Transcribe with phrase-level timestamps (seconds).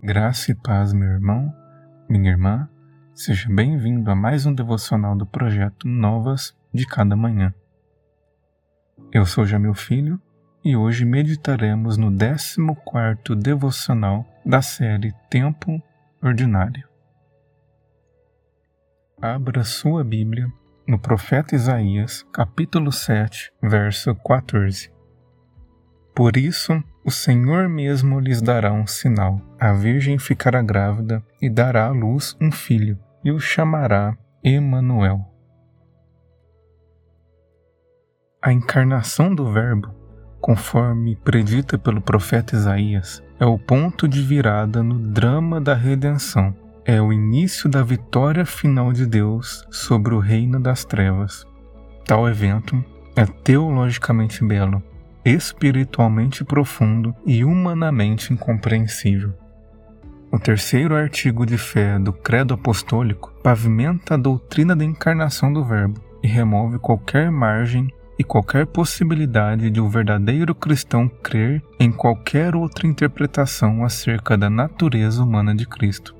[0.00, 1.52] Graça e paz, meu irmão,
[2.08, 2.68] minha irmã,
[3.12, 7.52] seja bem-vindo a mais um devocional do projeto Novas de Cada Manhã.
[9.12, 10.22] Eu sou Jamil Filho
[10.64, 15.82] e hoje meditaremos no 14 devocional da série Tempo
[16.22, 16.88] Ordinário.
[19.20, 20.46] Abra sua Bíblia
[20.86, 24.97] no profeta Isaías, capítulo 7, verso 14.
[26.18, 29.40] Por isso, o Senhor mesmo lhes dará um sinal.
[29.56, 35.24] A virgem ficará grávida e dará à luz um filho, e o chamará Emanuel.
[38.42, 39.94] A encarnação do Verbo,
[40.40, 46.52] conforme predita pelo profeta Isaías, é o ponto de virada no drama da redenção.
[46.84, 51.46] É o início da vitória final de Deus sobre o reino das trevas.
[52.04, 54.82] Tal evento é teologicamente belo,
[55.28, 59.32] espiritualmente profundo e humanamente incompreensível.
[60.30, 66.00] O terceiro artigo de fé do Credo Apostólico pavimenta a doutrina da encarnação do Verbo
[66.22, 72.86] e remove qualquer margem e qualquer possibilidade de um verdadeiro cristão crer em qualquer outra
[72.86, 76.14] interpretação acerca da natureza humana de Cristo.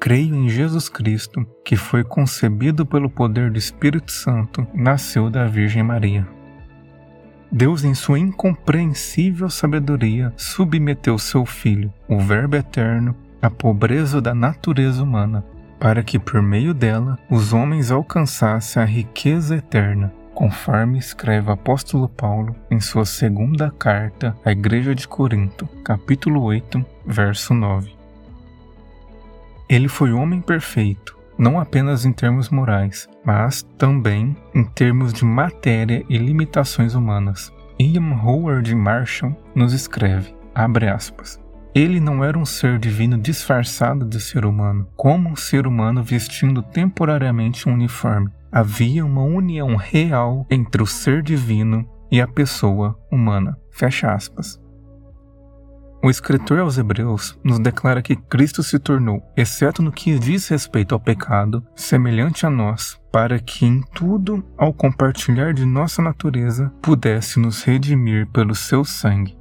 [0.00, 5.82] Creio em Jesus Cristo, que foi concebido pelo poder do Espírito Santo, nasceu da Virgem
[5.82, 6.37] Maria.
[7.50, 15.02] Deus, em sua incompreensível sabedoria, submeteu seu Filho, o Verbo eterno, à pobreza da natureza
[15.02, 15.42] humana,
[15.80, 22.08] para que por meio dela os homens alcançassem a riqueza eterna, conforme escreve o apóstolo
[22.08, 27.90] Paulo em sua segunda carta à Igreja de Corinto, capítulo 8, verso 9.
[29.68, 36.04] Ele foi homem perfeito, não apenas em termos morais, mas também em termos de matéria
[36.08, 37.52] e limitações humanas.
[37.78, 41.40] Ian Howard Marshall nos escreve, abre aspas,
[41.74, 46.62] ele não era um ser divino disfarçado de ser humano, como um ser humano vestindo
[46.62, 48.30] temporariamente um uniforme.
[48.50, 53.56] Havia uma união real entre o ser divino e a pessoa humana.
[53.70, 54.58] Fecha aspas.
[56.00, 60.94] O escritor aos Hebreus nos declara que Cristo se tornou, exceto no que diz respeito
[60.94, 67.40] ao pecado, semelhante a nós, para que em tudo, ao compartilhar de nossa natureza, pudesse
[67.40, 69.36] nos redimir pelo seu sangue.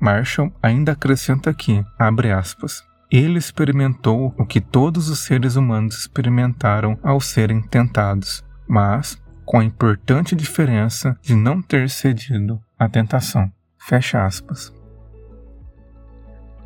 [0.00, 6.96] Marshall ainda acrescenta aqui, abre aspas, ele experimentou o que todos os seres humanos experimentaram
[7.02, 13.50] ao serem tentados, mas com a importante diferença de não ter cedido à tentação.
[13.76, 14.72] Fecha aspas.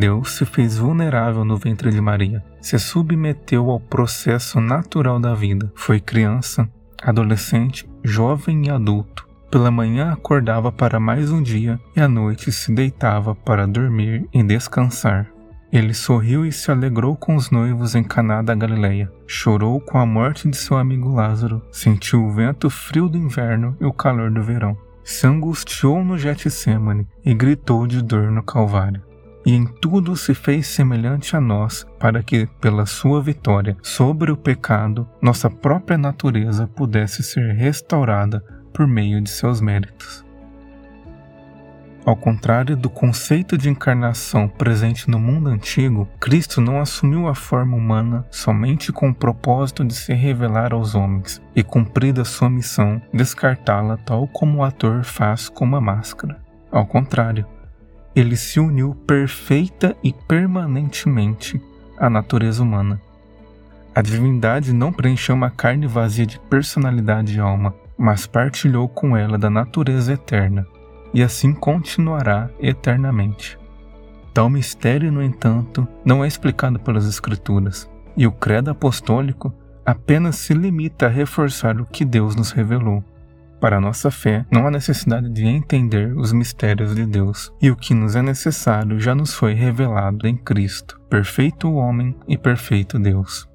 [0.00, 5.70] Deus se fez vulnerável no ventre de Maria, se submeteu ao processo natural da vida.
[5.74, 6.66] Foi criança,
[7.02, 9.28] adolescente, jovem e adulto.
[9.50, 14.42] Pela manhã acordava para mais um dia e à noite se deitava para dormir e
[14.42, 15.30] descansar.
[15.70, 19.12] Ele sorriu e se alegrou com os noivos em Caná da Galileia.
[19.26, 21.60] Chorou com a morte de seu amigo Lázaro.
[21.70, 24.74] Sentiu o vento frio do inverno e o calor do verão.
[25.04, 29.09] Se angustiou no Getsemane e gritou de dor no Calvário
[29.44, 34.36] e em tudo se fez semelhante a nós, para que, pela sua vitória sobre o
[34.36, 40.24] pecado, nossa própria natureza pudesse ser restaurada por meio de seus méritos.
[42.04, 47.76] Ao contrário do conceito de encarnação presente no mundo antigo, Cristo não assumiu a forma
[47.76, 53.98] humana somente com o propósito de se revelar aos homens e, cumprida sua missão, descartá-la
[53.98, 56.40] tal como o ator faz com uma máscara.
[56.72, 57.46] Ao contrário,
[58.14, 61.60] ele se uniu perfeita e permanentemente
[61.96, 63.00] à natureza humana.
[63.94, 69.36] A divindade não preencheu uma carne vazia de personalidade e alma, mas partilhou com ela
[69.36, 70.66] da natureza eterna,
[71.12, 73.58] e assim continuará eternamente.
[74.32, 79.52] Tal mistério, no entanto, não é explicado pelas Escrituras, e o credo apostólico
[79.84, 83.04] apenas se limita a reforçar o que Deus nos revelou.
[83.60, 87.92] Para nossa fé, não há necessidade de entender os mistérios de Deus, e o que
[87.92, 93.46] nos é necessário já nos foi revelado em Cristo, perfeito homem e perfeito Deus.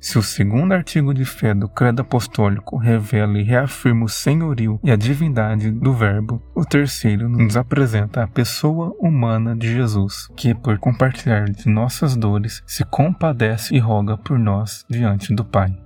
[0.00, 4.90] Se o segundo artigo de fé do Credo Apostólico revela e reafirma o senhorio e
[4.90, 10.78] a divindade do Verbo, o terceiro nos apresenta a pessoa humana de Jesus, que, por
[10.78, 15.83] compartilhar de nossas dores, se compadece e roga por nós diante do Pai.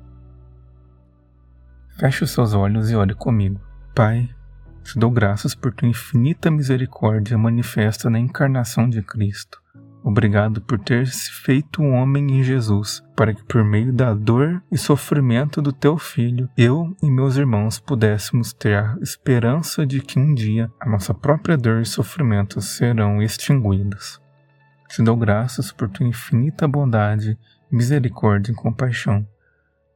[1.99, 3.61] Feche os seus olhos e ore comigo.
[3.93, 4.29] Pai,
[4.85, 9.61] te dou graças por tua infinita misericórdia manifesta na encarnação de Cristo.
[10.05, 14.63] Obrigado por ter se feito um homem em Jesus, para que por meio da dor
[14.71, 20.21] e sofrimento do teu filho, eu e meus irmãos pudéssemos ter a esperança de que
[20.21, 24.23] um dia a nossa própria dor e sofrimento serão extinguidos.
[24.89, 27.37] te dou graças por tua infinita bondade,
[27.69, 29.27] misericórdia e compaixão.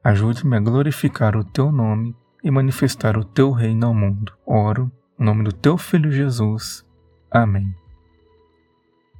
[0.04, 4.32] Ajude-me a glorificar o teu nome e manifestar o teu reino ao mundo.
[4.44, 6.84] Oro, em nome do teu filho Jesus.
[7.31, 7.72] Amém.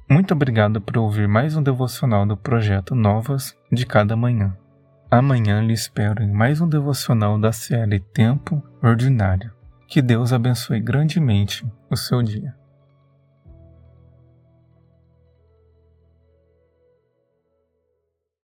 [0.09, 4.57] Muito obrigado por ouvir mais um devocional do projeto Novas de Cada Manhã.
[5.09, 9.51] Amanhã lhe espero em mais um devocional da série Tempo Ordinário.
[9.87, 12.53] Que Deus abençoe grandemente o seu dia.